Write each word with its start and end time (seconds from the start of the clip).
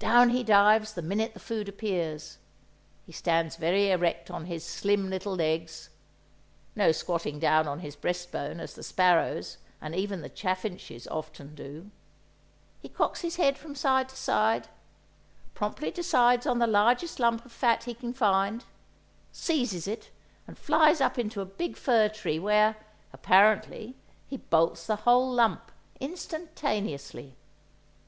Down 0.00 0.30
he 0.30 0.42
dives 0.42 0.94
the 0.94 1.00
minute 1.00 1.32
the 1.32 1.38
food 1.38 1.68
appears. 1.68 2.38
He 3.06 3.12
stands 3.12 3.54
very 3.54 3.92
erect 3.92 4.28
on 4.28 4.46
his 4.46 4.64
slim 4.66 5.08
little 5.08 5.36
legs 5.36 5.90
(no 6.74 6.90
squatting 6.90 7.38
down 7.38 7.68
on 7.68 7.78
his 7.78 7.94
breast 7.94 8.32
bone, 8.32 8.58
as 8.58 8.74
the 8.74 8.82
sparrows 8.82 9.58
and 9.80 9.94
even 9.94 10.22
the 10.22 10.28
chaffinches 10.28 11.06
often 11.06 11.54
do); 11.54 11.88
he 12.80 12.88
cocks 12.88 13.20
his 13.20 13.36
head 13.36 13.56
from 13.56 13.76
side 13.76 14.08
to 14.08 14.16
side, 14.16 14.66
promptly 15.54 15.92
decides 15.92 16.48
on 16.48 16.58
the 16.58 16.66
largest 16.66 17.20
lump 17.20 17.44
of 17.44 17.52
fat 17.52 17.84
he 17.84 17.94
can 17.94 18.12
find; 18.12 18.64
seizes 19.30 19.86
it, 19.86 20.10
and 20.48 20.58
flies 20.58 21.00
up 21.00 21.16
into 21.16 21.40
a 21.40 21.44
big 21.46 21.76
fir 21.76 22.08
tree, 22.08 22.40
where, 22.40 22.74
apparently, 23.12 23.94
he 24.26 24.36
bolts 24.38 24.88
the 24.88 24.96
whole 25.06 25.30
lump 25.30 25.70
instantaneously! 26.00 27.36